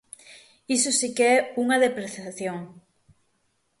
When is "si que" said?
0.99-1.25